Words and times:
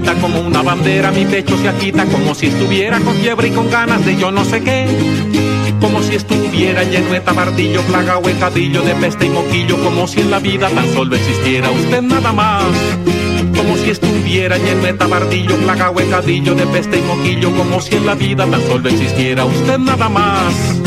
Como 0.00 0.40
una 0.40 0.62
bandera, 0.62 1.10
mi 1.10 1.26
pecho 1.26 1.56
se 1.58 1.68
agita 1.68 2.06
como 2.06 2.34
si 2.34 2.46
estuviera 2.46 2.98
con 3.00 3.14
fiebre 3.16 3.48
y 3.48 3.50
con 3.50 3.68
ganas 3.68 4.04
de 4.06 4.16
yo 4.16 4.30
no 4.30 4.42
sé 4.44 4.62
qué. 4.62 4.86
Como 5.80 6.02
si 6.02 6.14
estuviera 6.14 6.82
lleno 6.84 7.10
de 7.10 7.20
tabardillo, 7.20 7.82
plaga 7.82 8.16
o 8.18 8.22
de 8.22 8.94
peste 9.00 9.26
y 9.26 9.28
moquillo, 9.28 9.76
como 9.82 10.06
si 10.06 10.20
en 10.20 10.30
la 10.30 10.38
vida 10.38 10.70
tan 10.70 10.90
solo 10.94 11.14
existiera 11.14 11.70
usted 11.70 12.00
nada 12.00 12.32
más. 12.32 12.64
Como 13.54 13.76
si 13.76 13.90
estuviera 13.90 14.56
lleno 14.56 14.82
de 14.82 14.94
tabardillo, 14.94 15.56
plaga 15.58 15.90
o 15.90 15.94
de 15.94 16.66
peste 16.72 16.98
y 16.98 17.02
moquillo, 17.02 17.54
como 17.54 17.80
si 17.82 17.96
en 17.96 18.06
la 18.06 18.14
vida 18.14 18.46
tan 18.46 18.66
solo 18.66 18.88
existiera 18.88 19.44
usted 19.44 19.78
nada 19.78 20.08
más. 20.08 20.81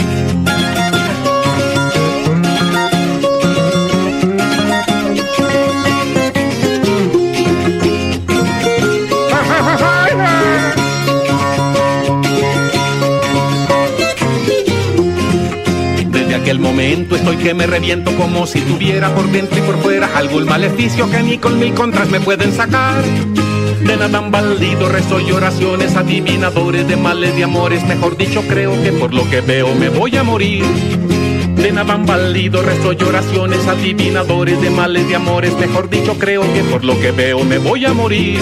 Momento 16.66 17.16
estoy 17.16 17.38
que 17.38 17.54
me 17.54 17.68
reviento 17.68 18.12
como 18.16 18.48
si 18.48 18.60
tuviera 18.62 19.14
por 19.14 19.32
dentro 19.32 19.56
y 19.56 19.62
por 19.62 19.78
fuera 19.84 20.10
algún 20.18 20.46
maleficio 20.46 21.10
que 21.12 21.22
ni 21.22 21.38
con 21.38 21.60
mil 21.60 21.76
contras 21.76 22.10
me 22.10 22.20
pueden 22.20 22.52
sacar. 22.52 23.04
De 23.82 23.96
nada 23.96 24.10
tan 24.10 24.32
baldido 24.32 24.90
rezo 24.90 25.20
y 25.20 25.32
oraciones 25.32 25.96
adivinadores 25.96 26.88
de 26.88 26.98
males 26.98 27.36
de 27.36 27.44
amores, 27.44 27.86
mejor 27.86 28.18
dicho 28.18 28.42
creo 28.48 28.82
que 28.82 28.92
por 28.94 29.14
lo 29.14 29.30
que 29.30 29.42
veo 29.42 29.76
me 29.76 29.90
voy 29.90 30.18
a 30.18 30.24
morir. 30.24 30.66
De 31.56 31.72
nada 31.72 31.94
tan 31.94 32.08
baldido 32.08 32.64
rezo 32.64 32.94
y 32.94 33.04
oraciones 33.04 33.68
adivinadores 33.68 34.60
de 34.60 34.72
males 34.72 35.08
de 35.08 35.16
amores, 35.16 35.56
mejor 35.60 35.88
dicho 35.88 36.18
creo 36.18 36.42
que 36.52 36.64
por 36.64 36.84
lo 36.84 37.00
que 37.00 37.12
veo 37.12 37.44
me 37.44 37.60
voy 37.60 37.86
a 37.86 37.94
morir. 37.94 38.40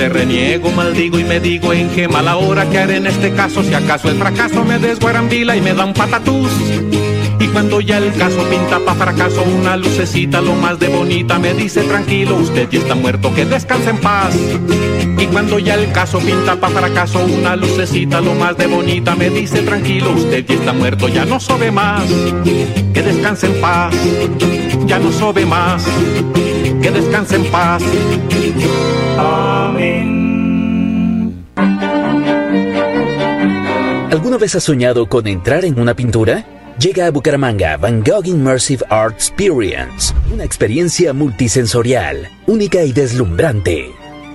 Veces 0.00 0.12
reniego, 0.12 0.70
maldigo 0.70 1.18
y 1.18 1.24
me 1.24 1.40
digo 1.40 1.72
en 1.72 1.90
qué 1.90 2.08
mala 2.08 2.36
hora 2.36 2.68
que 2.70 2.78
haré 2.78 2.96
en 2.96 3.06
este 3.06 3.32
caso 3.32 3.62
si 3.62 3.74
acaso 3.74 4.08
el 4.08 4.16
fracaso 4.16 4.64
me 4.64 4.78
desguarambila 4.78 5.56
y 5.56 5.60
me 5.60 5.74
da 5.74 5.84
un 5.84 5.92
patatús. 5.92 6.50
Y 7.38 7.46
cuando 7.48 7.80
ya 7.80 7.98
el 7.98 8.12
caso 8.14 8.42
pinta 8.48 8.78
pa' 8.80 8.94
fracaso 8.94 9.42
una 9.42 9.76
lucecita 9.76 10.40
lo 10.40 10.54
más 10.54 10.78
de 10.78 10.88
bonita 10.88 11.38
me 11.38 11.54
dice 11.54 11.82
tranquilo, 11.82 12.36
usted 12.36 12.68
ya 12.70 12.78
está 12.78 12.94
muerto, 12.94 13.34
que 13.34 13.44
descanse 13.44 13.90
en 13.90 13.98
paz. 13.98 14.34
Y 15.18 15.26
cuando 15.26 15.58
ya 15.58 15.74
el 15.74 15.90
caso 15.92 16.18
pinta 16.18 16.56
pa' 16.56 16.70
fracaso 16.70 17.24
una 17.24 17.56
lucecita 17.56 18.20
lo 18.20 18.34
más 18.34 18.56
de 18.56 18.66
bonita 18.66 19.14
me 19.16 19.28
dice 19.28 19.62
tranquilo, 19.62 20.12
usted 20.12 20.44
ya 20.46 20.54
está 20.54 20.72
muerto, 20.72 21.08
ya 21.08 21.24
no 21.24 21.40
sobe 21.40 21.70
más. 21.70 22.04
Que 22.94 23.02
descanse 23.02 23.46
en 23.46 23.60
paz, 23.60 23.94
ya 24.86 24.98
no 24.98 25.12
sobe 25.12 25.44
más. 25.44 25.84
Que 26.82 26.90
descanse 26.90 27.36
en 27.36 27.44
paz. 27.50 27.82
¿Alguna 34.10 34.38
vez 34.38 34.54
has 34.54 34.64
soñado 34.64 35.08
con 35.08 35.26
entrar 35.26 35.64
en 35.64 35.78
una 35.78 35.94
pintura? 35.94 36.44
Llega 36.78 37.06
a 37.06 37.10
Bucaramanga 37.10 37.76
Van 37.76 38.02
Gogh 38.02 38.26
Immersive 38.26 38.84
Art 38.88 39.14
Experience, 39.14 40.14
una 40.32 40.44
experiencia 40.44 41.12
multisensorial, 41.12 42.28
única 42.46 42.82
y 42.82 42.92
deslumbrante. 42.92 43.99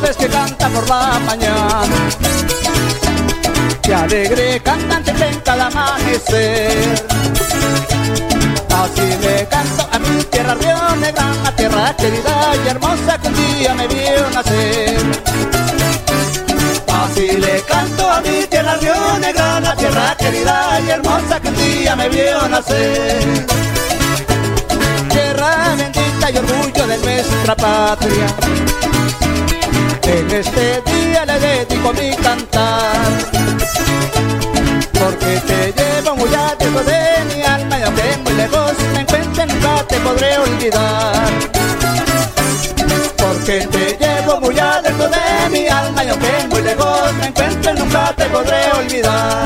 Que 0.00 0.26
canta 0.26 0.68
por 0.70 0.88
la 0.88 1.20
mañana. 1.20 1.86
Que 3.80 3.94
alegre 3.94 4.60
cantante 4.60 5.12
en 5.12 5.40
cada 5.40 5.68
amanecer. 5.68 7.06
Así 8.70 9.06
le 9.22 9.46
canto 9.46 9.88
a 9.92 9.98
mi 10.00 10.24
tierra 10.24 10.54
Río 10.54 10.96
Negra, 10.96 11.32
tierra 11.56 11.94
querida 11.96 12.52
y 12.64 12.68
hermosa 12.68 13.18
que 13.20 13.28
un 13.28 13.34
día 13.36 13.74
me 13.74 13.86
vio 13.86 14.30
nacer. 14.34 14.98
Así 16.88 17.28
le 17.38 17.62
canto 17.62 18.10
a 18.10 18.20
mi 18.20 18.46
tierra 18.48 18.76
Río 18.80 19.18
Negra, 19.20 19.60
la 19.60 19.76
tierra 19.76 20.16
querida 20.16 20.80
y 20.84 20.90
hermosa 20.90 21.40
que 21.40 21.48
un 21.48 21.56
día 21.56 21.94
me 21.94 22.08
vio 22.08 22.48
nacer. 22.48 23.46
Tierra 25.08 25.74
bendita 25.76 26.30
y 26.32 26.36
orgullo 26.36 26.86
de 26.88 26.98
nuestra 26.98 27.54
patria. 27.54 28.26
En 30.06 30.30
este 30.30 30.82
día 30.82 31.24
le 31.24 31.38
dedico 31.40 31.92
mi 31.94 32.14
cantar. 32.16 33.08
Porque 34.92 35.40
te 35.46 35.72
llevo 35.72 36.16
muy 36.16 36.34
adentro 36.34 36.84
de 36.84 37.34
mi 37.34 37.42
alma 37.42 37.78
y 37.78 37.82
aunque 37.82 38.16
muy 38.24 38.34
lejos 38.34 38.72
me 38.92 39.00
encuentre 39.00 39.46
nunca 39.46 39.82
te 39.88 39.96
podré 40.00 40.38
olvidar. 40.38 41.32
Porque 43.16 43.66
te 43.66 43.96
llevo 43.98 44.40
muy 44.40 44.58
adentro 44.58 45.08
de 45.08 45.50
mi 45.50 45.68
alma 45.68 46.04
y 46.04 46.08
aunque 46.10 46.46
muy 46.50 46.62
lejos 46.62 47.12
me 47.20 47.26
encuentre 47.26 47.74
nunca 47.74 48.12
te 48.16 48.24
podré 48.26 48.72
olvidar. 48.72 49.44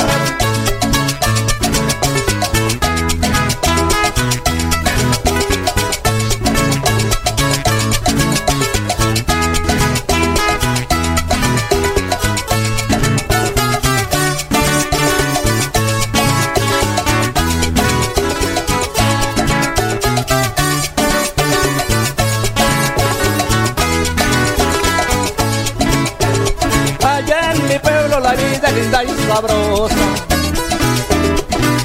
Y 28.91 29.27
sabrosa 29.29 29.95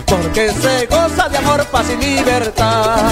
Porque 0.05 0.51
se 0.51 0.85
goza 0.85 1.27
de 1.29 1.37
amor, 1.37 1.65
paz 1.65 1.85
y 1.89 1.97
libertad. 1.97 3.11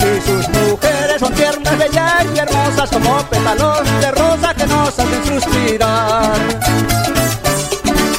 Y 0.00 0.20
sus 0.26 0.48
mujeres 0.48 1.20
son 1.20 1.32
tiernas, 1.32 1.78
bellas 1.78 2.26
y 2.34 2.38
hermosas 2.38 2.90
Como 2.90 3.22
pétalos 3.30 4.00
de 4.00 4.10
rosa 4.10 4.54
que 4.54 4.66
nos 4.66 4.88
hacen 4.88 5.24
suspirar. 5.26 6.32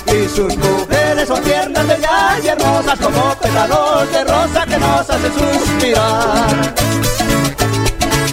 Y 0.08 0.30
sus 0.30 0.56
mujeres 0.58 1.28
son 1.28 1.44
tiernas, 1.44 1.88
bellas 1.88 2.44
y 2.44 2.48
hermosas 2.48 3.00
Como 3.00 3.36
pétalos 3.36 4.12
de 4.12 4.24
rosa 4.24 4.66
que 4.66 4.78
nos 4.78 5.10
hacen 5.10 5.34
suspirar. 5.34 6.74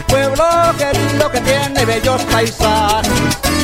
Pueblo 0.06 0.44
querido 0.78 1.30
que 1.30 1.40
tiene 1.40 1.84
bellos 1.84 2.22
paisajes 2.30 3.59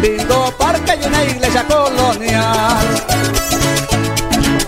lindo 0.00 0.52
parque 0.58 0.98
y 1.02 1.06
una 1.06 1.24
iglesia 1.24 1.64
colonial. 1.66 2.86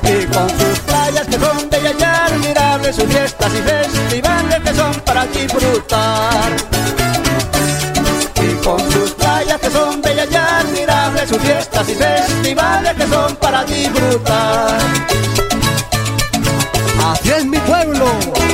Y 0.02 0.26
con 0.26 0.48
sus 0.50 0.78
playas 0.80 1.26
que 1.26 1.38
son 1.38 1.70
bellas 1.70 1.94
y 1.98 2.02
admirables, 2.02 2.96
sus 2.96 3.04
fiestas 3.04 3.52
y 3.54 3.62
festivales 3.62 4.60
que 4.60 4.74
son 4.74 4.94
para 5.00 5.26
disfrutar. 5.26 6.50
Y 8.36 8.64
con 8.64 8.90
sus 8.90 9.10
playas 9.12 9.60
que 9.60 9.70
son 9.70 10.02
bellas 10.02 10.28
y 10.30 10.36
admirables, 10.36 11.28
sus 11.28 11.38
fiestas 11.38 11.88
y 11.88 11.94
festivales 11.94 12.94
que 12.94 13.06
son 13.06 13.36
para 13.36 13.64
disfrutar. 13.64 14.78
Así 17.12 17.30
es 17.30 17.44
mi 17.44 17.58
pueblo. 17.58 18.49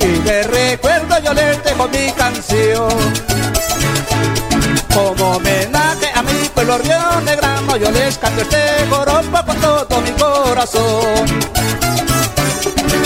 Y 0.00 0.18
de 0.18 0.42
recuerdo 0.42 1.18
yo 1.24 1.32
les 1.32 1.64
dejo 1.64 1.88
mi 1.88 2.12
canción. 2.12 2.90
Como 4.92 5.36
homenaje 5.36 6.12
a 6.14 6.22
mi 6.22 6.46
pueblo 6.52 6.76
Río 6.76 7.20
Negrano 7.24 7.78
Yo 7.78 7.90
les 7.90 8.18
canto 8.18 8.42
este 8.42 8.58
joropo 8.90 9.46
con 9.46 9.56
todo 9.62 10.00
mi 10.02 10.10
corazón. 10.10 11.24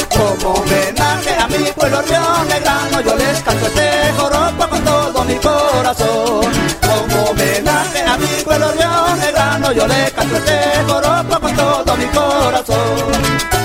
Como 0.09 0.55
homenaje 0.55 1.37
a 1.39 1.47
mi 1.47 1.71
pueblo 1.71 2.03
Río 2.03 2.45
Negrano 2.49 3.01
Yo 3.03 3.15
les 3.15 3.41
canto 3.43 3.67
este 3.67 4.13
joropo 4.19 4.69
con 4.69 4.85
todo 4.85 5.25
mi 5.25 5.37
corazón. 5.37 6.51
Como 6.81 7.31
homenaje 7.31 8.03
a 8.03 8.17
mi 8.17 8.43
pueblo 8.43 8.73
Río 8.73 9.17
Negrano 9.21 9.73
Yo 9.73 9.87
les 9.87 10.11
canto 10.11 10.37
este 10.37 10.83
joropo 10.89 11.41
con 11.41 11.55
todo 11.55 11.97
mi 11.97 12.07
corazón 12.07 13.56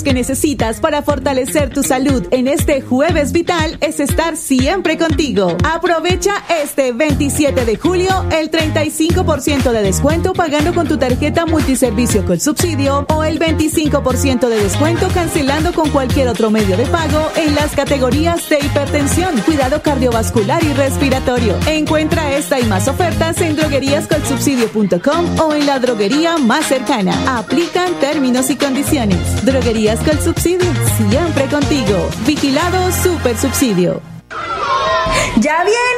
que 0.00 0.14
necesitas 0.14 0.80
para 0.80 1.02
fortalecer 1.02 1.68
tu 1.68 1.82
salud 1.82 2.26
en 2.30 2.48
este 2.48 2.80
jueves 2.80 3.32
vital 3.32 3.76
es 3.82 4.00
estar 4.00 4.38
siempre 4.38 4.96
contigo. 4.96 5.58
Aprovecha 5.70 6.32
este 6.62 6.92
27 6.92 7.66
de 7.66 7.76
julio 7.76 8.24
el 8.30 8.50
35% 8.50 9.70
de 9.70 9.82
descuento 9.82 10.32
pagando 10.32 10.72
con 10.72 10.88
tu 10.88 10.96
tarjeta 10.96 11.44
multiservicio 11.44 12.24
con 12.24 12.40
subsidio 12.40 13.06
o 13.12 13.22
el 13.22 13.38
25% 13.38 14.48
de 14.48 14.62
descuento 14.62 15.08
cancelando 15.12 15.74
con 15.74 15.90
cualquier 15.90 16.28
otro 16.28 16.50
medio 16.50 16.78
de 16.78 16.86
pago 16.86 17.30
en 17.36 17.54
las 17.54 17.72
categorías 17.72 18.48
de 18.48 18.60
hipertensión, 18.60 19.38
cuidado 19.40 19.82
cardiovascular 19.82 20.64
y 20.64 20.72
respiratorio. 20.72 21.54
Encuentra 21.66 22.34
esta 22.34 22.58
y 22.58 22.64
más 22.64 22.88
ofertas 22.88 23.40
en 23.42 23.56
drogueríascolsubsidio.com 23.56 25.40
o 25.40 25.54
en 25.54 25.66
la 25.66 25.78
droguería 25.80 26.38
más 26.38 26.66
cercana. 26.66 27.36
Aplican 27.36 27.92
términos 28.00 28.48
y 28.48 28.56
condiciones. 28.56 29.44
Droguerías 29.82 30.08
con 30.08 30.22
subsidio, 30.22 30.72
siempre 30.96 31.46
contigo. 31.46 32.08
Vigilado 32.24 32.92
Super 32.92 33.36
Subsidio. 33.36 34.00
Ya 35.38 35.64
viene, 35.64 35.81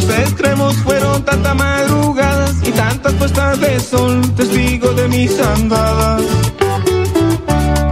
Sus 0.00 0.10
extremos 0.10 0.76
fueron 0.76 1.22
tantas 1.24 1.54
madrugadas 1.54 2.54
y 2.62 2.70
tantas 2.70 3.14
puestas 3.14 3.58
de 3.60 3.80
sol, 3.80 4.20
testigo 4.34 4.92
de 4.92 5.08
mis 5.08 5.40
andadas. 5.40 6.22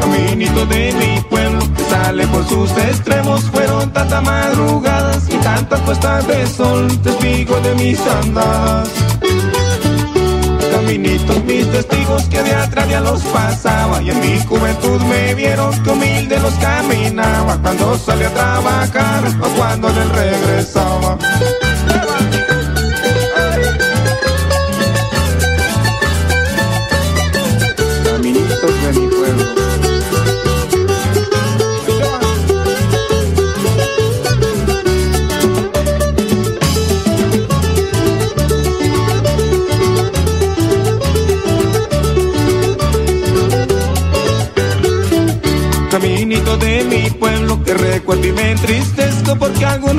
Caminito 0.00 0.66
de 0.66 0.92
mi 0.92 1.20
pueblo 1.30 1.60
que 1.74 1.82
sale 1.84 2.26
por 2.26 2.46
sus 2.46 2.70
extremos 2.72 3.44
fueron 3.44 3.90
tantas 3.90 4.22
madrugadas 4.22 5.24
y 5.30 5.36
tantas 5.38 5.80
puestas 5.80 6.26
de 6.26 6.46
sol, 6.46 6.88
testigo 7.02 7.58
de 7.60 7.74
mis 7.74 8.00
andadas 8.06 8.90
caminitos, 10.74 11.44
mis 11.44 11.70
testigos 11.70 12.24
que 12.24 12.42
de 12.42 12.54
atrás 12.54 12.88
ya 12.88 13.00
los 13.00 13.22
pasaba 13.22 14.02
y 14.02 14.10
en 14.10 14.20
mi 14.20 14.40
juventud 14.44 15.00
me 15.02 15.34
vieron 15.34 15.72
que 15.82 15.90
humilde 15.90 16.38
los 16.40 16.54
caminaba 16.54 17.56
cuando 17.62 17.96
salí 17.96 18.24
a 18.24 18.34
trabajar 18.34 19.24
o 19.40 19.48
cuando 19.56 19.88
les 19.88 20.08
regresaba. 20.08 21.16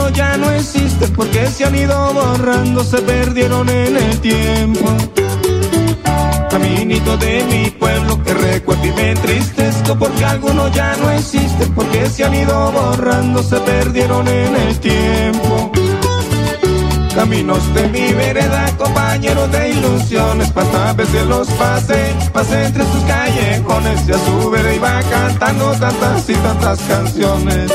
Ya 0.10 0.38
no 0.38 0.52
existen, 0.52 1.12
porque 1.14 1.48
se 1.48 1.66
han 1.66 1.76
ido 1.76 2.14
borrando, 2.14 2.84
se 2.84 3.02
perdieron 3.02 3.70
en 3.70 3.98
el 3.98 4.20
tiempo. 4.20 4.86
Caminito 6.50 7.18
de 7.18 7.44
mi 7.44 7.70
pueblo 7.72 8.22
que 8.24 8.34
recuerdo 8.34 8.86
y 8.86 8.92
me 8.94 9.12
entristezco 9.12 9.98
porque 9.98 10.26
algunos 10.26 10.72
ya 10.72 10.96
no 10.98 11.12
existen, 11.12 11.74
porque 11.74 12.10
se 12.10 12.24
han 12.24 12.34
ido 12.34 12.72
borrando, 12.72 13.44
se 13.44 13.58
perdieron 13.58 14.28
en 14.28 14.56
el 14.56 14.80
tiempo. 14.80 15.72
Caminos 17.14 17.74
de 17.74 17.88
mi 17.88 18.14
vereda, 18.14 18.66
compañeros 18.78 19.52
de 19.52 19.70
ilusiones, 19.70 20.52
pasaba 20.52 20.94
veces 20.94 21.26
los 21.26 21.48
pasé, 21.52 22.14
pasé 22.34 22.66
entre 22.66 22.84
sus 22.84 23.04
callejones 23.04 24.08
y 24.08 24.12
a 24.12 24.18
su 24.20 24.50
vereda 24.50 24.76
iba 24.76 25.02
cantando 25.10 25.72
tantas 25.72 26.30
y 26.30 26.34
tantas 26.34 26.80
canciones. 26.82 27.72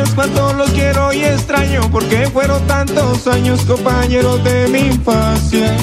Montaña 0.00 0.02
es 0.02 0.14
cuando 0.14 0.52
los 0.54 0.70
quiero 0.70 1.12
y 1.12 1.24
extraño 1.24 1.80
porque 1.90 2.28
fueron 2.28 2.66
tantos 2.66 3.26
años 3.26 3.64
compañeros 3.64 4.42
de 4.44 4.68
mi 4.68 4.78
infancia. 4.78 5.76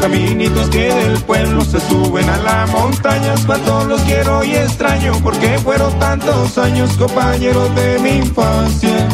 Caminitos 0.00 0.68
que 0.70 0.92
del 0.92 1.18
pueblo 1.22 1.64
se 1.64 1.80
suben 1.80 2.28
a 2.28 2.36
la 2.38 2.66
montaña 2.66 3.34
es 3.34 3.44
cuando 3.46 3.84
los 3.84 4.00
quiero 4.02 4.42
y 4.44 4.56
extraño 4.56 5.12
porque 5.22 5.58
fueron 5.58 5.96
tantos 5.98 6.58
años 6.58 6.96
compañeros 6.96 7.74
de 7.74 7.98
mi 8.00 8.10
infancia 8.26 9.08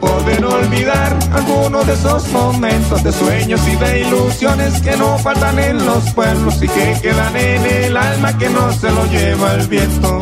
poder 0.00 0.44
olvidar 0.44 1.16
algunos 1.32 1.86
de 1.86 1.92
esos 1.92 2.28
momentos 2.28 3.02
de 3.02 3.12
sueños 3.12 3.60
y 3.68 3.76
de 3.76 4.00
ilusiones 4.00 4.80
que 4.80 4.96
no 4.96 5.18
faltan 5.18 5.58
en 5.58 5.84
los 5.84 6.10
pueblos 6.14 6.62
y 6.62 6.68
que 6.68 6.98
quedan 7.02 7.36
en 7.36 7.66
el 7.66 7.96
alma 7.96 8.36
que 8.38 8.48
no 8.48 8.72
se 8.72 8.90
lo 8.90 9.04
lleva 9.06 9.54
el 9.54 9.66
viento. 9.66 10.20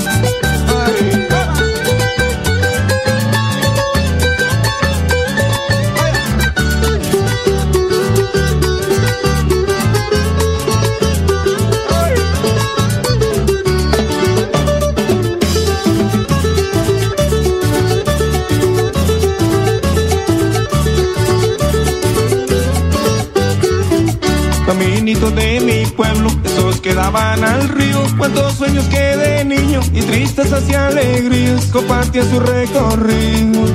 De 24.74 25.60
mi 25.60 25.84
pueblo, 25.84 26.30
esos 26.44 26.80
que 26.80 26.94
daban 26.94 27.44
al 27.44 27.68
río, 27.68 28.02
cuántos 28.16 28.54
sueños 28.54 28.86
que 28.86 29.16
de 29.16 29.44
niño 29.44 29.80
y 29.92 30.00
tristes 30.00 30.50
hacia 30.50 30.86
alegrías 30.86 31.66
compartía 31.66 32.22
su 32.24 32.40
recorrido. 32.40 33.66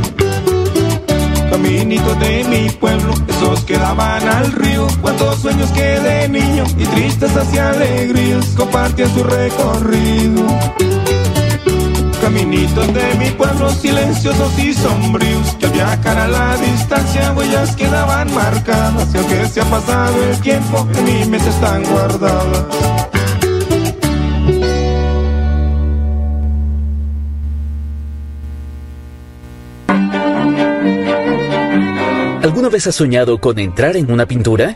Caminitos 1.52 2.20
de 2.20 2.44
mi 2.46 2.70
pueblo, 2.72 3.14
esos 3.28 3.64
que 3.64 3.78
daban 3.78 4.28
al 4.28 4.52
río, 4.54 4.88
cuántos 5.00 5.40
sueños 5.40 5.70
que 5.72 6.00
de 6.00 6.30
niño 6.30 6.64
y 6.80 6.86
tristes 6.86 7.38
hacia 7.38 7.70
alegrías 7.70 8.48
compartía 8.58 9.08
su 9.08 9.24
recorrido. 9.24 10.48
Caminitos 12.28 12.94
de 12.94 13.16
mi 13.20 13.30
pueblo 13.30 13.70
silenciosos 13.70 14.60
y 14.60 14.74
sombríos 14.74 15.56
Que 15.56 15.68
al 15.68 15.72
viajar 15.72 16.18
a 16.18 16.28
la 16.28 16.58
distancia 16.58 17.32
huellas 17.32 17.74
quedaban 17.74 18.36
marcadas 18.36 19.16
Y 19.16 19.18
aunque 19.18 19.48
se 19.48 19.62
ha 19.62 19.64
pasado 19.64 20.24
el 20.26 20.38
tiempo 20.42 20.86
en 20.94 21.06
mi 21.32 21.38
están 21.38 21.84
guardadas 21.84 22.66
¿Alguna 32.44 32.68
vez 32.68 32.88
has 32.88 32.96
soñado 32.96 33.40
con 33.40 33.58
entrar 33.58 33.96
en 33.96 34.12
una 34.12 34.26
pintura? 34.26 34.76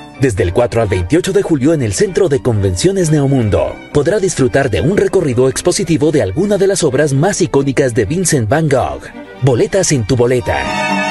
Desde 0.21 0.43
el 0.43 0.53
4 0.53 0.83
al 0.83 0.87
28 0.87 1.33
de 1.33 1.41
julio 1.41 1.73
en 1.73 1.81
el 1.81 1.93
Centro 1.93 2.29
de 2.29 2.43
Convenciones 2.43 3.09
Neomundo, 3.09 3.75
podrá 3.91 4.19
disfrutar 4.19 4.69
de 4.69 4.79
un 4.79 4.95
recorrido 4.95 5.49
expositivo 5.49 6.11
de 6.11 6.21
alguna 6.21 6.59
de 6.59 6.67
las 6.67 6.83
obras 6.83 7.11
más 7.11 7.41
icónicas 7.41 7.95
de 7.95 8.05
Vincent 8.05 8.47
Van 8.47 8.69
Gogh. 8.69 9.01
Boletas 9.41 9.91
en 9.91 10.05
tu 10.05 10.15
boleta. 10.15 11.10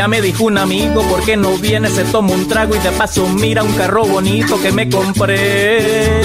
Día 0.00 0.08
me 0.08 0.22
dijo 0.22 0.44
un 0.44 0.56
amigo, 0.56 1.02
¿por 1.02 1.22
qué 1.26 1.36
no 1.36 1.58
viene? 1.58 1.90
Se 1.90 2.04
toma 2.04 2.32
un 2.32 2.48
trago 2.48 2.74
y 2.74 2.78
de 2.78 2.90
paso 2.92 3.28
mira 3.28 3.62
un 3.62 3.70
carro 3.74 4.06
bonito 4.06 4.58
que 4.62 4.72
me 4.72 4.88
compré. 4.88 6.22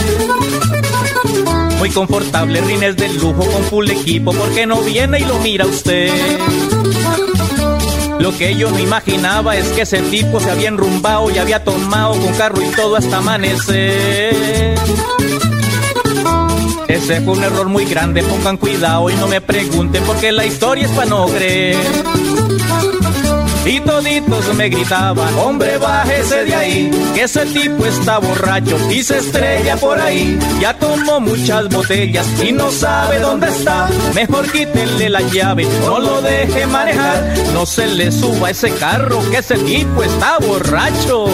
Muy 1.77 1.89
confortable, 1.89 2.61
rines 2.61 2.95
de 2.95 3.09
lujo 3.09 3.45
con 3.45 3.63
full 3.63 3.89
equipo, 3.89 4.31
¿por 4.31 4.49
qué 4.51 4.65
no 4.65 4.79
viene 4.79 5.19
y 5.19 5.25
lo 5.25 5.39
mira 5.39 5.65
usted? 5.65 6.09
Lo 8.17 8.31
que 8.37 8.55
yo 8.55 8.71
no 8.71 8.79
imaginaba 8.79 9.57
es 9.57 9.67
que 9.71 9.81
ese 9.81 9.99
tipo 10.03 10.39
se 10.39 10.51
había 10.51 10.69
enrumbado 10.69 11.29
y 11.31 11.37
había 11.37 11.61
tomado 11.61 12.13
con 12.13 12.33
carro 12.35 12.61
y 12.61 12.73
todo 12.77 12.95
hasta 12.95 13.17
amanecer. 13.17 14.75
Ese 16.87 17.19
fue 17.19 17.33
un 17.33 17.43
error 17.43 17.67
muy 17.67 17.83
grande, 17.83 18.23
pongan 18.23 18.55
cuidado 18.55 19.09
y 19.09 19.15
no 19.15 19.27
me 19.27 19.41
pregunten 19.41 20.01
porque 20.05 20.31
la 20.31 20.45
historia 20.45 20.85
es 20.85 20.91
para 20.91 21.09
no 21.09 21.25
creer. 21.25 22.04
Y 23.65 23.79
toditos 23.79 24.53
me 24.55 24.69
gritaban, 24.69 25.33
hombre 25.39 25.77
bájese 25.77 26.45
de 26.45 26.55
ahí, 26.55 26.91
que 27.15 27.23
ese 27.23 27.45
tipo 27.47 27.83
está 27.85 28.19
borracho 28.19 28.77
y 28.91 29.01
se 29.01 29.17
estrella 29.17 29.75
por 29.77 29.99
ahí. 29.99 30.37
Ya 30.59 30.77
tomó 30.77 31.19
muchas 31.19 31.67
botellas 31.69 32.27
y 32.43 32.51
no 32.51 32.69
sabe 32.69 33.19
dónde 33.19 33.47
está. 33.47 33.89
Mejor 34.13 34.51
quítenle 34.51 35.09
la 35.09 35.21
llave, 35.21 35.67
no 35.85 35.99
lo 35.99 36.21
deje 36.21 36.67
manejar. 36.67 37.33
No 37.53 37.65
se 37.65 37.87
le 37.87 38.11
suba 38.11 38.51
ese 38.51 38.69
carro, 38.75 39.19
que 39.31 39.37
ese 39.37 39.57
tipo 39.57 40.03
está 40.03 40.37
borracho. 40.39 41.25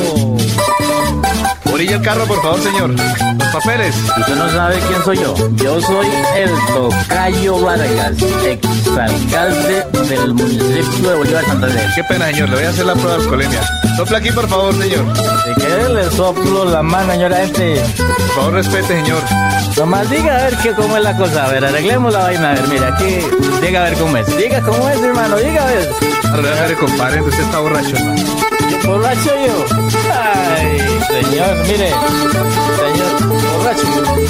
Orilla 1.82 1.96
el 1.96 2.02
carro, 2.04 2.26
por 2.28 2.40
favor, 2.44 2.62
señor. 2.62 2.92
Los 2.92 3.48
papeles. 3.48 3.96
Usted 3.96 4.36
no 4.36 4.48
sabe 4.52 4.80
quién 4.88 5.04
soy 5.04 5.18
yo. 5.18 5.34
Yo 5.56 5.82
soy 5.82 6.08
el 6.36 6.52
Tocayo 6.68 7.60
Vargas, 7.60 8.22
exalcalde 8.46 9.84
del 10.08 10.34
municipio 10.36 11.10
de 11.10 11.16
Bolívar 11.16 11.44
Santander. 11.44 11.90
Qué 11.96 12.04
pena, 12.04 12.28
señor. 12.28 12.50
Le 12.50 12.56
voy 12.58 12.66
a 12.66 12.70
hacer 12.70 12.86
la 12.86 12.94
prueba 12.94 13.18
de 13.18 13.24
alcoholemia. 13.24 13.62
Sopla 13.98 14.20
aquí, 14.20 14.32
por 14.32 14.48
favor, 14.48 14.76
señor. 14.76 15.12
¿De 15.12 15.56
qué 15.56 15.90
le 15.92 16.12
soplo 16.12 16.66
la 16.66 16.84
mano, 16.84 17.14
señora 17.14 17.38
gente? 17.38 17.82
Por 17.98 18.36
favor, 18.36 18.54
respete, 18.54 19.02
señor. 19.02 19.24
Nomás 19.76 20.08
diga 20.12 20.36
a 20.38 20.44
ver 20.44 20.58
qué, 20.58 20.74
cómo 20.74 20.98
es 20.98 21.04
la 21.04 21.18
cosa. 21.18 21.48
A 21.48 21.50
ver, 21.50 21.66
arreglemos 21.66 22.14
la 22.14 22.20
vaina. 22.20 22.52
A 22.52 22.54
ver, 22.54 22.68
mira, 22.68 22.90
aquí. 22.90 23.18
Diga 23.60 23.82
a 23.82 23.90
ver 23.90 23.98
cómo 23.98 24.18
es. 24.18 24.38
Diga 24.38 24.62
cómo 24.62 24.88
es, 24.88 25.02
hermano. 25.02 25.36
Diga 25.38 25.64
a 25.64 25.66
ver. 25.66 25.90
Arreglame, 26.32 26.76
compadre. 26.76 27.22
Usted 27.24 27.42
está 27.42 27.58
borracho, 27.58 27.96
hermano. 27.96 28.22
¿Borracho 28.86 29.32
yo? 29.48 30.01
Ay, 30.34 30.80
señor, 31.08 31.56
mire. 31.68 31.90
Señor, 32.80 33.14
borracho. 33.58 34.22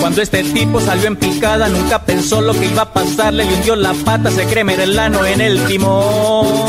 Cuando 0.00 0.20
este 0.20 0.44
tipo 0.44 0.80
salió 0.80 1.08
en 1.08 1.16
picada, 1.16 1.68
nunca 1.68 1.98
pensó 2.04 2.40
lo 2.40 2.52
que 2.52 2.66
iba 2.66 2.82
a 2.82 2.92
pasarle. 2.92 3.44
Le 3.44 3.54
hundió 3.54 3.74
la 3.74 3.94
pata, 3.94 4.30
se 4.30 4.44
cree 4.44 4.62
merelano 4.62 5.24
en 5.24 5.40
el 5.40 5.64
timón. 5.64 6.63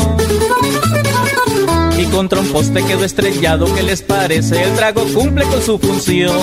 Contra 2.12 2.40
un 2.40 2.48
poste 2.48 2.82
quedó 2.84 3.04
estrellado, 3.04 3.72
¿qué 3.74 3.82
les 3.82 4.02
parece? 4.02 4.62
El 4.62 4.72
trago 4.74 5.04
cumple 5.14 5.44
con 5.46 5.62
su 5.62 5.78
función. 5.78 6.36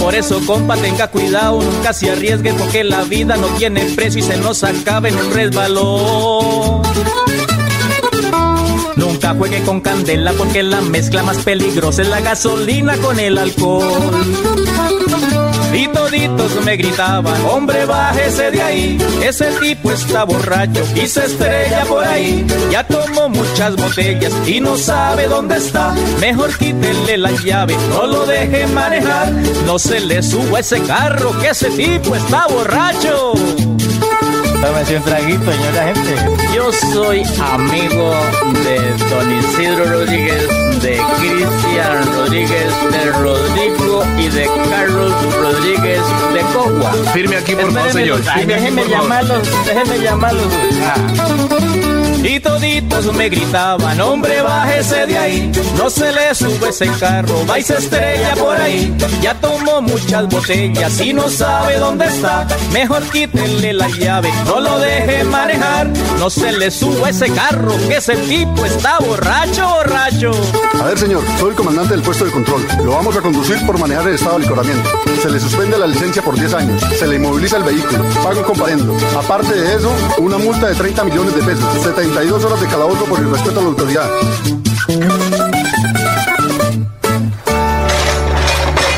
Por 0.00 0.14
eso, 0.14 0.40
compa, 0.44 0.76
tenga 0.76 1.08
cuidado, 1.08 1.62
nunca 1.62 1.92
se 1.92 2.10
arriesgue 2.10 2.52
porque 2.54 2.82
la 2.82 3.04
vida 3.04 3.36
no 3.36 3.46
tiene 3.58 3.84
precio 3.94 4.20
y 4.20 4.22
se 4.22 4.36
nos 4.36 4.64
acaba 4.64 5.08
en 5.08 5.16
un 5.16 5.32
resbalón. 5.32 6.82
Nunca 8.96 9.34
juegue 9.34 9.62
con 9.62 9.80
candela 9.80 10.32
porque 10.32 10.62
la 10.62 10.80
mezcla 10.80 11.22
más 11.22 11.38
peligrosa 11.38 12.02
es 12.02 12.08
la 12.08 12.20
gasolina 12.20 12.96
con 12.96 13.20
el 13.20 13.38
alcohol. 13.38 14.12
Y 15.74 15.88
toditos 15.88 16.64
me 16.64 16.76
gritaban, 16.76 17.44
hombre 17.46 17.84
bájese 17.86 18.50
de 18.50 18.62
ahí, 18.62 18.98
ese 19.24 19.46
tipo 19.60 19.90
está 19.90 20.24
borracho 20.24 20.84
y 20.94 21.06
se 21.06 21.24
estrella 21.24 21.84
por 21.86 22.04
ahí. 22.04 22.46
Ya 22.70 22.86
tomó 22.86 23.28
muchas 23.28 23.76
botellas 23.76 24.32
y 24.46 24.60
no 24.60 24.76
sabe 24.76 25.26
dónde 25.26 25.56
está, 25.56 25.94
mejor 26.20 26.56
quítenle 26.58 27.16
la 27.16 27.30
llave, 27.30 27.76
no 27.88 28.06
lo 28.06 28.26
deje 28.26 28.66
manejar, 28.68 29.32
no 29.66 29.78
se 29.78 30.00
le 30.00 30.22
suba 30.22 30.60
ese 30.60 30.80
carro 30.82 31.38
que 31.40 31.48
ese 31.48 31.70
tipo 31.70 32.14
está 32.14 32.46
borracho. 32.48 33.71
Tómese 34.62 34.96
un 34.96 35.02
traguito, 35.02 35.50
señora 35.50 35.92
gente. 35.92 36.14
Yo 36.54 36.70
soy 36.72 37.24
amigo 37.40 38.14
de 38.62 38.78
Don 39.10 39.38
Isidro 39.38 39.84
Rodríguez, 39.86 40.48
de 40.80 41.02
Cristian 41.18 42.06
Rodríguez, 42.14 42.70
de 42.92 43.10
Rodrigo 43.10 44.04
y 44.18 44.28
de 44.28 44.48
Carlos 44.70 45.12
Rodríguez 45.40 46.00
de 46.32 46.40
Cogua. 46.54 46.92
Firme 47.12 47.36
aquí, 47.38 47.56
por 47.56 47.72
favor, 47.72 47.90
señor. 47.92 48.18
Firme 48.22 48.30
aquí, 48.32 48.46
déjeme 48.46 48.82
por 48.82 48.90
favor. 48.92 49.02
llamarlos, 49.02 49.48
déjeme 49.66 49.98
llamarlos. 50.00 52.01
Y 52.22 52.38
toditos 52.38 53.12
me 53.14 53.28
gritaban, 53.28 54.00
hombre, 54.00 54.40
bájese 54.42 55.06
de 55.06 55.18
ahí, 55.18 55.52
no 55.76 55.90
se 55.90 56.12
le 56.12 56.34
sube 56.34 56.68
ese 56.68 56.86
carro, 57.00 57.44
va 57.50 57.58
y 57.58 57.62
se 57.62 57.76
estrella 57.76 58.34
por 58.36 58.60
ahí. 58.60 58.94
Ya 59.20 59.34
tomó 59.34 59.82
muchas 59.82 60.28
botellas 60.28 61.00
y 61.00 61.12
no 61.12 61.28
sabe 61.28 61.78
dónde 61.78 62.06
está, 62.06 62.46
mejor 62.72 63.02
quítenle 63.10 63.72
la 63.72 63.88
llave, 63.88 64.30
no 64.46 64.60
lo 64.60 64.78
deje 64.78 65.24
manejar, 65.24 65.88
no 66.18 66.30
se 66.30 66.52
le 66.52 66.70
suba 66.70 67.10
ese 67.10 67.28
carro, 67.32 67.72
que 67.88 67.96
ese 67.96 68.16
tipo 68.16 68.64
está 68.64 68.98
borracho, 69.00 69.68
borracho. 69.68 70.30
A 70.80 70.84
ver, 70.84 70.98
señor, 70.98 71.22
soy 71.38 71.50
el 71.50 71.56
comandante 71.56 71.94
del 71.94 72.02
puesto 72.02 72.24
de 72.24 72.30
control. 72.30 72.64
Lo 72.84 72.92
vamos 72.92 73.16
a 73.16 73.20
conducir 73.20 73.64
por 73.66 73.78
manejar 73.78 74.06
el 74.08 74.14
estado 74.14 74.38
de 74.38 74.44
licoramiento. 74.44 74.90
Se 75.22 75.30
le 75.30 75.38
suspende 75.38 75.78
la 75.78 75.86
licencia 75.86 76.20
por 76.20 76.34
10 76.34 76.52
años. 76.54 76.82
Se 76.98 77.06
le 77.06 77.14
inmoviliza 77.14 77.56
el 77.56 77.62
vehículo. 77.62 78.02
Pago 78.24 78.42
comparendo. 78.42 78.96
Aparte 79.16 79.54
de 79.54 79.76
eso, 79.76 79.94
una 80.18 80.36
multa 80.36 80.66
de 80.66 80.74
30 80.74 81.04
millones 81.04 81.36
de 81.36 81.42
pesos. 81.44 81.64
72 81.80 82.44
horas 82.44 82.60
de 82.60 82.66
calabozo 82.66 83.04
por 83.04 83.20
irrespeto 83.20 83.60
a 83.60 83.62
la 83.62 83.68
autoridad. 83.68 84.10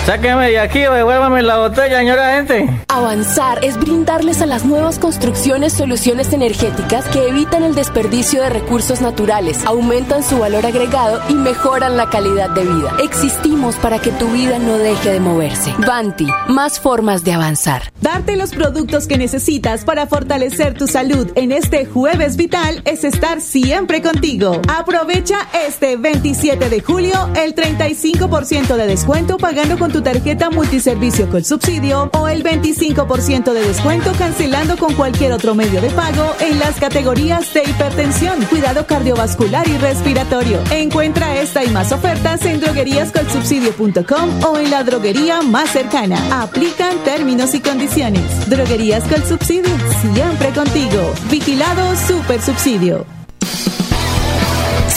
Sáqueme 0.07 0.51
de 0.51 0.59
aquí 0.59 0.85
o 0.85 0.93
devuélvame 0.93 1.43
la 1.43 1.57
botella, 1.57 2.01
señora 2.01 2.37
gente. 2.37 2.69
Avanzar 2.89 3.65
es 3.65 3.79
brindarles 3.79 4.43
a 4.43 4.47
las 4.47 4.67
nuevas 4.67 4.99
construcciones 4.99 5.73
soluciones 5.73 6.35
energéticas 6.35 7.07
que 7.07 7.27
evitan 7.27 7.63
el 7.63 7.75
desperdicio 7.75 8.43
de 8.43 8.51
recursos 8.51 9.01
naturales, 9.01 9.65
aumentan 9.65 10.23
su 10.23 10.39
valor 10.39 10.67
agregado 10.67 11.23
y 11.31 11.35
mejoran 11.35 11.97
la 11.97 12.11
calidad 12.11 12.51
de 12.51 12.65
vida. 12.65 12.93
Existimos 13.03 13.77
para 13.77 13.99
que 13.99 14.11
tu 14.11 14.29
vida 14.29 14.59
no 14.59 14.77
deje 14.77 15.11
de 15.11 15.21
moverse. 15.21 15.73
Banti, 15.87 16.27
más 16.49 16.79
formas 16.79 17.25
de 17.25 17.33
avanzar. 17.33 17.91
Darte 18.03 18.37
los 18.37 18.51
productos 18.51 19.07
que 19.07 19.17
necesitas 19.17 19.87
para 19.87 20.07
fortalecer 20.07 20.75
tu 20.75 20.87
salud 20.87 21.31
en 21.35 21.51
este 21.51 21.87
jueves 21.87 22.37
vital 22.37 22.83
es 22.85 23.05
estar 23.05 23.41
siempre 23.41 24.03
contigo. 24.03 24.61
Aprovecha 24.69 25.39
este 25.67 25.97
27 25.97 26.69
de 26.69 26.81
julio 26.83 27.31
el 27.37 27.55
35% 27.55 28.77
de 28.77 28.87
descuento 28.87 29.39
pagando 29.39 29.79
con 29.79 29.94
tu 29.95 30.03
tarjeta 30.03 30.51
multiservicio 30.51 31.31
con 31.31 31.45
subsidio 31.45 32.11
o 32.15 32.27
el 32.27 32.43
25% 32.43 33.53
de 33.53 33.61
descuento 33.61 34.11
cancelando 34.19 34.77
con 34.77 34.93
cualquier 34.95 35.31
otro 35.31 35.55
medio 35.55 35.81
de 35.81 35.89
pago 35.91 36.35
en 36.41 36.59
las 36.59 36.81
categorías 36.81 37.55
de 37.55 37.63
hipertensión, 37.63 38.45
cuidado 38.47 38.89
cardiovascular 38.89 39.69
y 39.69 39.79
respiratorio. 39.79 40.59
Encuentra 40.73 41.41
esta 41.41 41.63
y 41.63 41.69
más 41.69 41.93
ofertas 41.93 42.45
en 42.45 42.59
drogueríascolsubsidio.com 42.59 44.43
o 44.43 44.59
en 44.59 44.73
la 44.73 44.83
droguería 44.83 45.43
más 45.43 45.71
cercana. 45.71 46.43
Aplican 46.43 46.99
términos 47.05 47.55
y 47.55 47.61
condiciones. 47.61 48.51
Droguerías 48.51 49.05
con 49.05 49.25
subsidio, 49.25 49.77
siempre 50.01 50.51
contigo. 50.51 51.15
Vigilado 51.31 51.95
Super 51.95 52.43
Subsidio. 52.43 53.24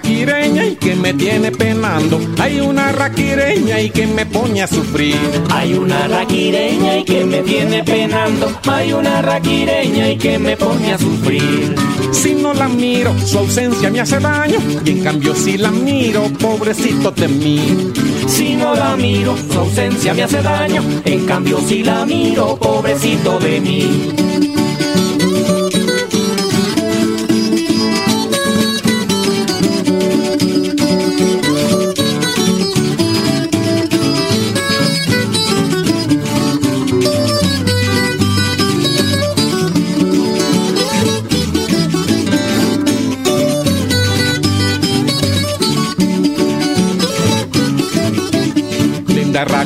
Raquireña 0.00 0.66
y 0.66 0.76
que 0.76 0.96
me 0.96 1.14
tiene 1.14 1.50
penando. 1.52 2.20
Hay 2.38 2.60
una 2.60 2.92
raquireña 2.92 3.80
y 3.80 3.90
que 3.90 4.06
me 4.06 4.26
pone 4.26 4.62
a 4.62 4.66
sufrir. 4.66 5.16
Hay 5.50 5.74
una 5.74 6.08
raquireña 6.08 6.98
y 6.98 7.04
que 7.04 7.24
me 7.24 7.42
tiene 7.42 7.84
penando. 7.84 8.50
Hay 8.68 8.92
una 8.92 9.22
raquireña 9.22 10.10
y 10.10 10.16
que 10.16 10.38
me 10.38 10.56
pone 10.56 10.92
a 10.92 10.98
sufrir. 10.98 11.74
Si 12.12 12.34
no 12.34 12.54
la 12.54 12.68
miro, 12.68 13.14
su 13.24 13.38
ausencia 13.38 13.90
me 13.90 14.00
hace 14.00 14.18
daño. 14.18 14.58
Y 14.84 14.90
en 14.90 15.04
cambio, 15.04 15.34
si 15.34 15.58
la 15.58 15.70
miro, 15.70 16.22
pobrecito 16.38 17.10
de 17.10 17.28
mí. 17.28 17.92
Si 18.26 18.54
no 18.54 18.74
la 18.74 18.96
miro, 18.96 19.36
su 19.52 19.58
ausencia 19.58 20.14
me 20.14 20.22
hace 20.22 20.42
daño. 20.42 20.82
En 21.04 21.26
cambio, 21.26 21.60
si 21.66 21.82
la 21.82 22.04
miro, 22.06 22.56
pobrecito 22.56 23.38
de 23.38 23.60
mí. 23.60 24.69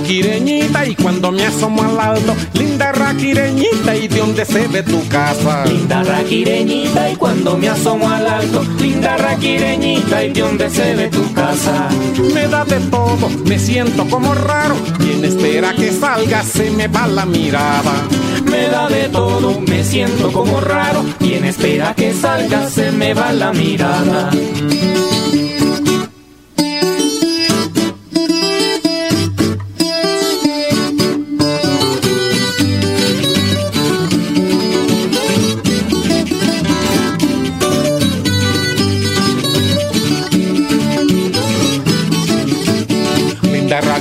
Raquireñita 0.05 0.87
y 0.87 0.95
cuando 0.97 1.33
me 1.33 1.47
asomo 1.47 1.83
al 1.83 1.99
alto, 1.99 2.37
linda 2.53 2.93
raquireñita 2.93 3.97
y 3.97 4.07
de 4.07 4.19
dónde 4.19 4.45
se 4.45 4.69
ve 4.69 4.83
tu 4.83 5.09
casa. 5.09 5.64
Linda 5.64 6.03
raquireñita 6.03 7.11
y 7.11 7.17
cuando 7.17 7.57
me 7.57 7.71
asomo 7.71 8.11
al 8.11 8.27
alto, 8.27 8.62
linda 8.81 9.17
raquireñita 9.17 10.25
y 10.25 10.33
de 10.35 10.40
dónde 10.43 10.69
se 10.69 10.95
ve 10.95 11.09
tu 11.09 11.33
casa. 11.33 11.88
Me 12.35 12.47
da 12.49 12.67
de 12.67 12.81
todo, 12.90 13.31
me 13.47 13.59
siento 13.59 14.05
como 14.11 14.35
raro, 14.35 14.77
quien 14.99 15.25
espera 15.25 15.73
que 15.75 15.90
salga 15.90 16.43
se 16.43 16.71
me 16.71 16.87
va 16.87 17.07
la 17.07 17.25
mirada. 17.25 18.07
Me 18.45 18.69
da 18.69 18.88
de 18.90 19.09
todo, 19.09 19.59
me 19.59 19.83
siento 19.85 20.31
como 20.33 20.61
raro, 20.61 21.03
quien 21.19 21.47
espera 21.47 21.95
que 21.95 22.12
salga 22.12 22.69
se 22.69 22.93
me 22.93 23.14
va 23.14 23.33
la 23.33 23.55
mirada. 23.55 24.31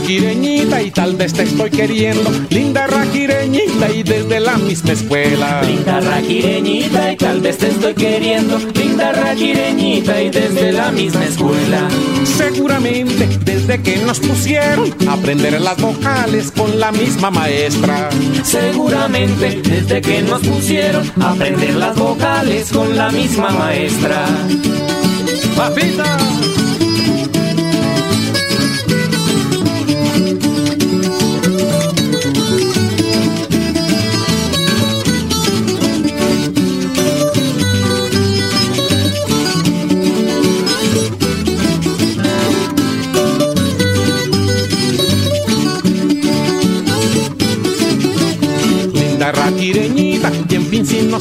Raquireñita 0.03 0.81
y 0.81 0.91
tal 0.91 1.15
vez 1.15 1.31
te 1.31 1.43
estoy 1.43 1.69
queriendo. 1.69 2.29
Linda 2.49 2.87
raquireñita 2.87 3.89
y 3.89 4.03
desde 4.03 4.41
la 4.41 4.57
misma 4.57 4.91
escuela. 4.91 5.61
Linda 5.61 6.01
raquireñita 6.01 7.13
y 7.13 7.15
tal 7.15 7.39
vez 7.39 7.57
te 7.57 7.69
estoy 7.69 7.93
queriendo. 7.93 8.57
Linda 8.73 9.13
raquireñita 9.13 10.21
y 10.21 10.29
desde 10.29 10.73
la 10.73 10.91
misma 10.91 11.23
escuela. 11.23 11.87
Seguramente 12.25 13.29
desde 13.45 13.81
que 13.81 13.95
nos 13.97 14.19
pusieron 14.19 14.93
a 15.07 15.13
aprender 15.13 15.61
las 15.61 15.81
vocales 15.81 16.51
con 16.51 16.77
la 16.81 16.91
misma 16.91 17.31
maestra. 17.31 18.09
Seguramente 18.43 19.61
desde 19.63 20.01
que 20.01 20.21
nos 20.21 20.41
pusieron 20.41 21.09
a 21.21 21.31
aprender 21.31 21.75
las 21.75 21.95
vocales 21.95 22.73
con 22.73 22.97
la 22.97 23.09
misma 23.09 23.51
maestra. 23.51 24.25
¡Papita! 25.55 26.17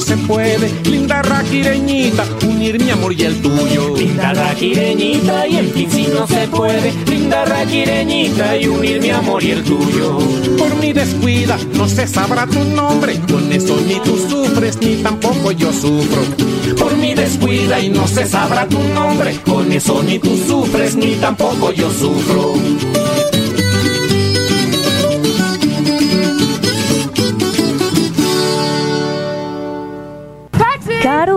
Se 0.03 0.17
puede, 0.17 0.69
linda 0.83 1.21
raquireñita, 1.21 2.25
unir 2.45 2.81
mi 2.83 2.89
amor 2.89 3.13
y 3.13 3.23
el 3.23 3.41
tuyo. 3.41 3.95
Linda 3.95 4.33
raquireñita 4.33 5.47
y 5.47 5.57
en 5.57 5.71
fin 5.71 5.91
si 5.91 6.07
no 6.07 6.27
se 6.27 6.47
puede, 6.47 6.91
linda 7.09 7.45
raquireñita 7.45 8.57
y 8.57 8.67
unir 8.67 9.01
mi 9.01 9.09
amor 9.09 9.43
y 9.43 9.51
el 9.51 9.63
tuyo. 9.63 10.17
Por 10.57 10.75
mi 10.77 10.91
descuida, 10.91 11.57
no 11.75 11.87
se 11.87 12.07
sabrá 12.07 12.45
tu 12.47 12.63
nombre, 12.63 13.19
con 13.31 13.51
eso 13.51 13.79
ni 13.87 13.95
tú 14.01 14.17
sufres, 14.29 14.77
ni 14.81 15.01
tampoco 15.01 15.51
yo 15.51 15.71
sufro. 15.71 16.21
Por 16.77 16.97
mi 16.97 17.13
descuida 17.13 17.79
y 17.79 17.89
no 17.89 18.07
se 18.07 18.25
sabrá 18.25 18.67
tu 18.67 18.79
nombre, 18.79 19.37
con 19.45 19.71
eso 19.71 20.03
ni 20.03 20.19
tú 20.19 20.35
sufres, 20.37 20.95
ni 20.95 21.15
tampoco 21.15 21.71
yo 21.71 21.89
sufro. 21.89 22.55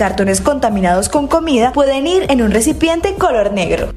cartones 0.00 0.40
contaminados 0.40 1.10
con 1.10 1.28
comida 1.28 1.72
pueden 1.74 2.06
ir 2.06 2.24
en 2.30 2.40
un 2.40 2.50
recipiente 2.52 3.16
color 3.16 3.52
negro. 3.52 3.92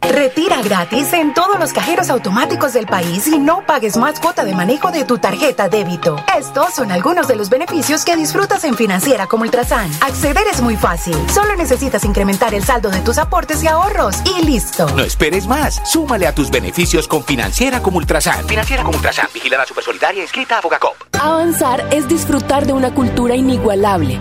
Retira 0.00 0.62
gratis 0.62 1.12
en 1.12 1.34
todos 1.34 1.58
los 1.58 1.74
cajeros 1.74 2.08
automáticos 2.08 2.72
del 2.72 2.86
país 2.86 3.26
y 3.26 3.38
no 3.38 3.62
pagues 3.66 3.98
más 3.98 4.18
cuota 4.18 4.44
de 4.44 4.54
manejo 4.54 4.90
de 4.90 5.04
tu 5.04 5.18
tarjeta 5.18 5.68
débito. 5.68 6.16
Estos 6.38 6.72
son 6.74 6.90
algunos 6.90 7.28
de 7.28 7.36
los 7.36 7.50
beneficios 7.50 8.04
que 8.04 8.16
disfrutas 8.16 8.64
en 8.64 8.76
Financiera 8.76 9.26
como 9.26 9.42
Ultrasan. 9.42 9.90
Acceder 10.00 10.44
es 10.50 10.62
muy 10.62 10.76
fácil. 10.76 11.16
Solo 11.28 11.54
necesitas 11.56 12.04
incrementar 12.04 12.54
el 12.54 12.64
saldo 12.64 12.88
de 12.88 13.00
tus 13.00 13.18
aportes 13.18 13.62
y 13.62 13.66
ahorros 13.66 14.16
y 14.24 14.44
listo. 14.44 14.88
No 14.96 15.02
esperes 15.02 15.46
más. 15.46 15.82
Súmale 15.84 16.26
a 16.26 16.34
tus 16.34 16.50
beneficios 16.50 17.08
con 17.08 17.22
Financiera 17.22 17.82
como 17.82 17.98
Ultrasan. 17.98 18.46
Financiera 18.46 18.84
como 18.84 18.96
Ultrasan. 18.96 19.28
Vigilada 19.34 19.66
Supersolidaria 19.66 20.22
inscrita 20.22 20.58
a 20.58 20.62
Fogacop. 20.62 20.94
Avanzar 21.20 21.84
es 21.90 22.08
disfrutar 22.08 22.66
de 22.66 22.72
una 22.72 22.94
cultura 22.94 23.34
inigualable, 23.34 24.18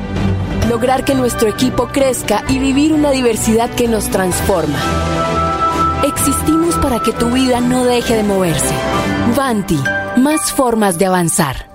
lograr 0.69 1.06
que 1.06 1.15
nuestro 1.15 1.49
equipo 1.49 1.88
crezca 1.88 2.43
y 2.49 2.60
vivir 2.60 2.93
una 2.93 3.12
diversidad 3.12 3.69
que 3.69 3.88
nos 3.88 4.10
transforma. 4.10 4.80
Existimos 6.04 6.75
para 6.75 6.99
que 6.99 7.12
tu 7.12 7.30
vida 7.32 7.62
no 7.62 7.84
deje 7.84 8.15
de 8.15 8.23
moverse. 8.23 8.73
Vanti, 9.36 9.80
más 10.17 10.51
formas 10.51 10.97
de 10.97 11.06
avanzar. 11.06 11.75